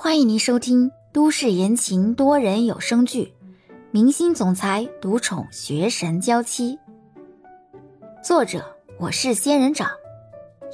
[0.00, 3.34] 欢迎您收听都市言情多人有声剧
[3.90, 6.76] 《明星总裁独宠学神娇妻》，
[8.22, 9.90] 作者我是仙人掌，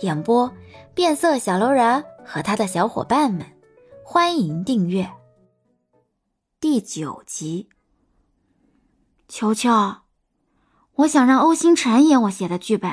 [0.02, 0.52] 演播
[0.94, 3.46] 变色小楼人和他的小伙伴们。
[4.04, 5.10] 欢迎订阅
[6.60, 7.70] 第九集。
[9.26, 9.70] 球球，
[10.96, 12.92] 我想让欧星辰演我写的剧本，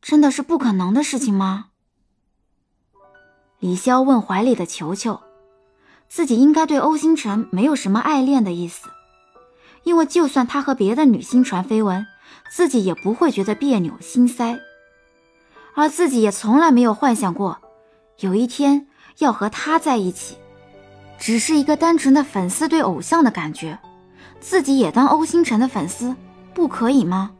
[0.00, 1.71] 真的是不可能的事情吗？
[3.62, 5.20] 李潇问怀里的球球
[6.10, 8.88] ：“自己应该对欧星辰没有什么爱恋的意思，
[9.84, 12.04] 因为就算他和别的女星传绯闻，
[12.50, 14.58] 自己也不会觉得别扭心塞。
[15.76, 17.58] 而自己也从来没有幻想过，
[18.18, 20.36] 有一天要和他在一起，
[21.16, 23.78] 只是一个单纯的粉丝对偶像的感觉。
[24.40, 26.16] 自己也当欧星辰的粉丝，
[26.52, 27.30] 不可以吗？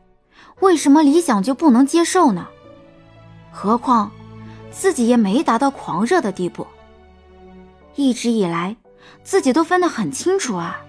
[0.60, 2.46] 为什么理想就不能接受呢？
[3.50, 4.12] 何况……”
[4.72, 6.66] 自己也没达到狂热的地步。
[7.94, 8.74] 一直以来，
[9.22, 10.80] 自己都分得很清楚啊，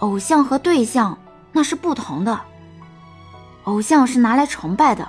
[0.00, 1.18] 偶像和对象
[1.50, 2.38] 那是不同的。
[3.64, 5.08] 偶像是拿来崇拜的，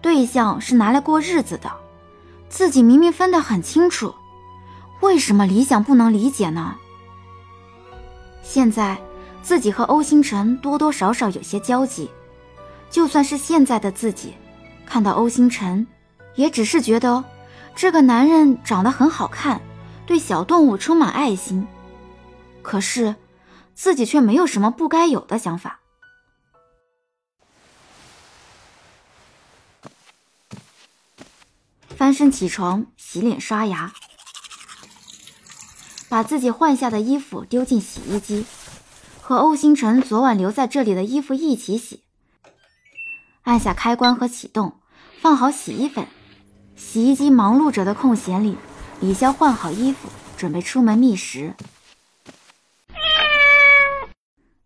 [0.00, 1.72] 对象是拿来过日子的。
[2.48, 4.14] 自己明明分得很清楚，
[5.00, 6.76] 为什么理想不能理解呢？
[8.42, 8.96] 现在
[9.42, 12.10] 自己和欧星辰多多少少有些交集，
[12.90, 14.34] 就算是现在的自己，
[14.86, 15.86] 看到欧星辰。
[16.36, 17.24] 也只是觉得
[17.76, 19.60] 这个男人长得很好看，
[20.06, 21.66] 对小动物充满爱心，
[22.62, 23.14] 可是
[23.74, 25.80] 自己却没有什么不该有的想法。
[31.96, 33.92] 翻身起床，洗脸刷牙，
[36.08, 38.44] 把自己换下的衣服丢进洗衣机，
[39.20, 42.02] 和欧星辰昨晚留在这里的衣服一起洗。
[43.44, 44.80] 按下开关和启动，
[45.20, 46.06] 放好洗衣粉。
[46.76, 48.56] 洗衣机忙碌着的空闲里，
[49.00, 51.54] 李潇换好衣服，准备出门觅食。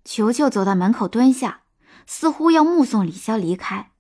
[0.05, 1.61] 球球走到门口蹲下，
[2.07, 3.91] 似乎要目送李潇离开。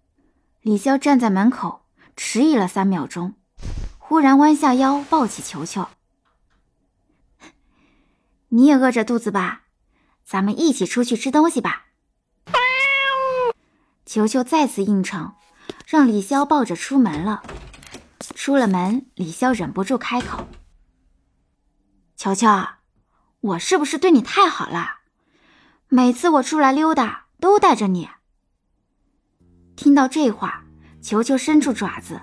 [0.63, 1.83] 李潇站在门口，
[2.17, 3.35] 迟疑了三秒钟，
[3.99, 5.87] 忽然弯下腰抱起球球
[8.49, 9.63] ：“你也饿着肚子吧？
[10.25, 11.87] 咱们一起出去吃东西吧。”
[14.05, 15.35] 球球再次应承，
[15.87, 17.43] 让李潇抱着出门了。
[18.39, 20.47] 出了门，李潇忍不住开口
[22.15, 22.47] ：“球球，
[23.41, 24.99] 我是不是对你太好了？
[25.89, 28.09] 每次我出来溜达都带着你。”
[29.75, 30.63] 听到这话，
[31.03, 32.21] 球球伸出爪子，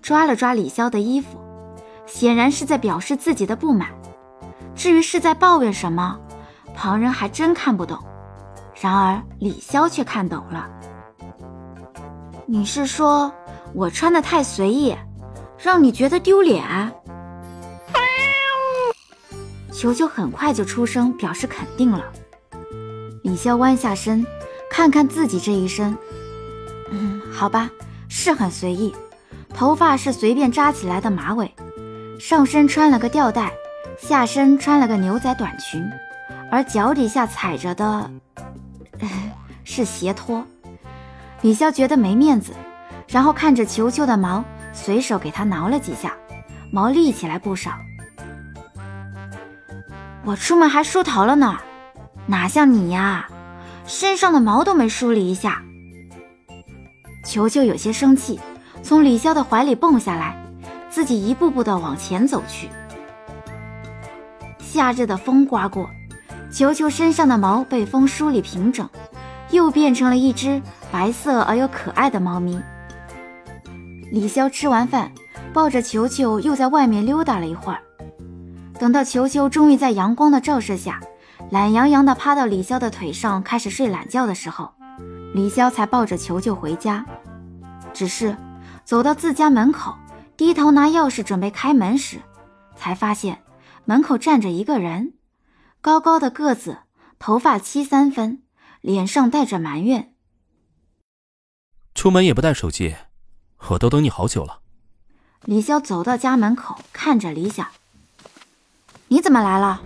[0.00, 1.36] 抓了抓李潇的衣服，
[2.06, 3.90] 显然是在表示自己的不满。
[4.76, 6.16] 至于是在抱怨什么，
[6.76, 7.98] 旁人还真看不懂。
[8.80, 10.70] 然而李潇却看懂了
[12.46, 13.34] ：“你是说
[13.74, 14.96] 我穿的太随意？”
[15.58, 16.62] 让你觉得丢脸，
[19.72, 22.04] 球球很快就出声表示肯定了。
[23.22, 24.24] 李潇弯下身，
[24.70, 25.96] 看看自己这一身，
[26.90, 27.70] 嗯，好吧，
[28.08, 28.94] 是很随意，
[29.52, 31.52] 头发是随便扎起来的马尾，
[32.20, 33.52] 上身穿了个吊带，
[33.98, 35.84] 下身穿了个牛仔短裙，
[36.50, 38.10] 而脚底下踩着的
[39.64, 40.46] 是鞋拖。
[41.42, 42.52] 李潇觉得没面子，
[43.08, 44.44] 然后看着球球的毛。
[44.76, 46.12] 随手给它挠了几下，
[46.70, 47.72] 毛立起来不少。
[50.24, 51.58] 我出门还梳头了呢，
[52.26, 53.28] 哪像你呀，
[53.86, 55.62] 身上的毛都没梳理一下。
[57.24, 58.38] 球球有些生气，
[58.82, 60.36] 从李潇的怀里蹦下来，
[60.90, 62.68] 自己一步步的往前走去。
[64.60, 65.88] 夏日的风刮过，
[66.52, 68.88] 球球身上的毛被风梳理平整，
[69.50, 70.60] 又变成了一只
[70.92, 72.60] 白色而又可爱的猫咪。
[74.10, 75.12] 李潇吃完饭，
[75.52, 77.82] 抱着球球又在外面溜达了一会儿。
[78.78, 81.00] 等到球球终于在阳光的照射下，
[81.50, 84.72] 懒洋洋地趴到李潇的腿上开始睡懒觉的时候，
[85.34, 87.04] 李潇才抱着球球回家。
[87.92, 88.36] 只是
[88.84, 89.94] 走到自家门口，
[90.36, 92.18] 低头拿钥匙准备开门时，
[92.76, 93.42] 才发现
[93.86, 95.14] 门口站着一个人，
[95.80, 96.78] 高高的个子，
[97.18, 98.42] 头发七三分，
[98.82, 100.12] 脸上带着埋怨。
[101.94, 102.94] 出门也不带手机。
[103.68, 104.60] 我都等你好久了。
[105.42, 107.68] 李潇走到家门口，看着李想
[109.08, 109.82] ：“你怎么来了？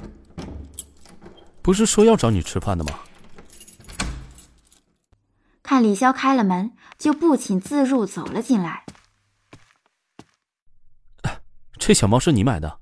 [1.63, 3.01] 不是说要找你吃饭的吗？”
[5.63, 8.85] 看李潇开了门，就不请自入走了进来。
[11.79, 12.81] 这小猫是你买的？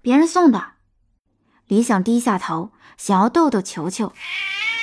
[0.00, 0.72] 别人送的。
[1.66, 4.12] 李想低下头，想要逗逗球球，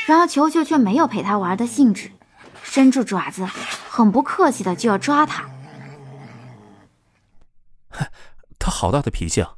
[0.05, 2.11] 然而球球却没有陪他玩的兴致。
[2.73, 3.45] 伸出爪子，
[3.87, 5.47] 很不客气的就要抓他。
[8.57, 9.57] 他好大的脾气啊！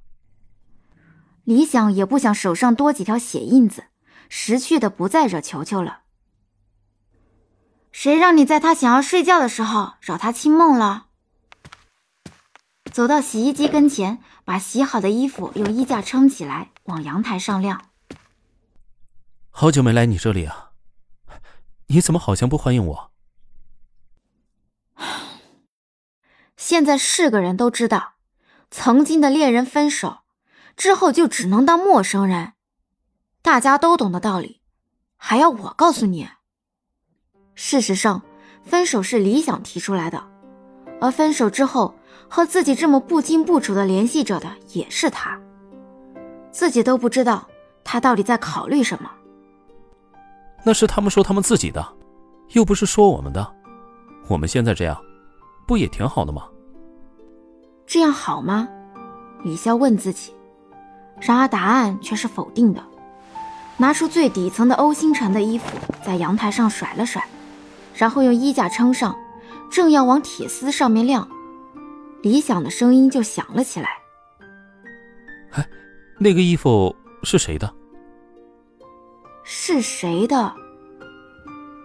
[1.45, 3.85] 李想也不想手上多几条血印子，
[4.27, 6.01] 识趣的不再惹球球了。
[7.93, 11.05] 谁让你在他想要睡觉的时候扰他清梦了？
[12.91, 17.81] 走到洗衣机跟前，把洗好的衣服用衣架撑起来，往阳台上晾。
[19.51, 20.64] 好久没来你这里啊，
[21.87, 23.11] 你怎么好像不欢迎我？
[26.57, 28.13] 现在是个人都知道，
[28.71, 30.19] 曾经的恋人分手
[30.75, 32.53] 之后就只能当陌生人，
[33.43, 34.61] 大家都懂的道理，
[35.15, 36.29] 还要我告诉你？
[37.53, 38.23] 事实上，
[38.63, 40.27] 分手是李想提出来的，
[40.99, 41.95] 而分手之后
[42.27, 45.39] 和自己这么不清不楚的联系着的也是他，
[46.51, 47.47] 自己都不知道
[47.83, 49.11] 他到底在考虑什么。
[50.65, 51.87] 那是他们说他们自己的，
[52.53, 53.55] 又不是说我们的。
[54.27, 54.99] 我们现在这样，
[55.67, 56.47] 不也挺好的吗？
[57.85, 58.67] 这样好吗？
[59.43, 60.33] 雨潇问自己，
[61.21, 62.83] 然而答案却是否定的。
[63.77, 67.23] 拿出最底层的欧星辰的衣服，在阳台上甩了甩。
[67.93, 69.15] 然后用衣架撑上，
[69.69, 71.29] 正要往铁丝上面晾，
[72.23, 73.89] 李想的声音就响了起来
[75.53, 75.65] ：“哎，
[76.17, 77.71] 那个衣服是谁的？
[79.47, 80.51] 是谁的？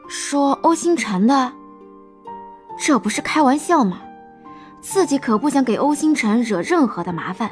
[0.09, 1.53] 说欧星辰的？
[2.79, 4.01] 这不是开玩笑吗？
[4.81, 7.51] 自己可不想给欧星辰惹任何的麻烦。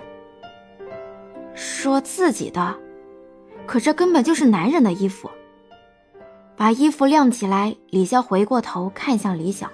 [1.55, 2.75] 说自己的，
[3.67, 5.31] 可这根本就是男人的衣服。”
[6.57, 9.71] 把衣服晾起来，李潇回过头看向李想：“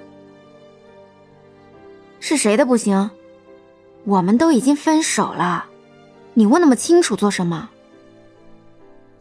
[2.19, 3.09] 是谁的不行？
[4.05, 5.67] 我们都已经分手了，
[6.35, 7.71] 你问那么清楚做什么？”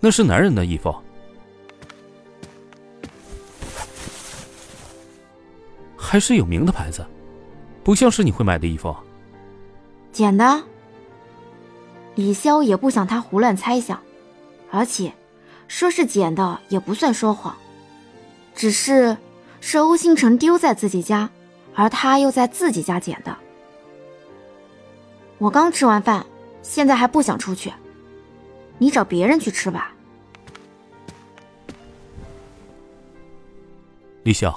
[0.01, 0.93] 那是男人的衣服，
[6.13, 7.03] 还是有名的牌子，
[7.83, 8.95] 不像是你会买的衣服。
[10.11, 10.63] 捡的。
[12.13, 13.99] 李潇也不想他胡乱猜想，
[14.69, 15.11] 而且。
[15.67, 17.55] 说是捡的也不算说谎，
[18.53, 19.17] 只是
[19.59, 21.27] 是欧星辰丢在自己家，
[21.73, 23.35] 而他又在自己家捡的。
[25.39, 26.23] 我刚吃完饭，
[26.61, 27.73] 现在还不想出去，
[28.77, 29.91] 你找别人去吃吧。
[34.21, 34.55] 李潇，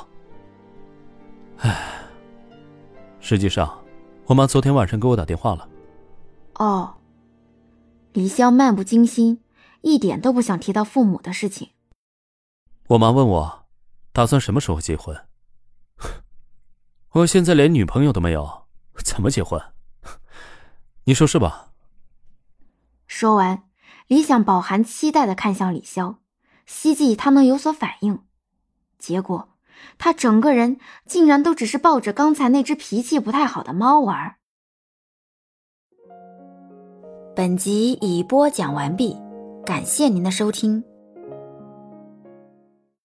[3.28, 3.82] 实际上，
[4.26, 5.69] 我妈昨天晚上给我打电话了。
[6.55, 6.94] 哦，
[8.12, 9.43] 李潇漫不经心。
[9.82, 11.70] 一点都不想提到父母的事情。
[12.88, 13.67] 我妈问我，
[14.12, 15.26] 打算什么时候结婚？
[17.11, 18.67] 我现在连女朋友都没有，
[19.05, 19.61] 怎么结婚？
[21.05, 21.73] 你说是吧？
[23.08, 23.64] 说完，
[24.06, 26.19] 李想饱含期待的看向李潇，
[26.64, 28.25] 希冀他能有所反应。
[28.99, 29.56] 结果，
[29.99, 34.37] 他整个人竟然都只是抱着刚才那只脾气不太好的猫玩。
[37.34, 39.26] 本集已播讲完毕。
[39.67, 40.95] 感谢您的收听。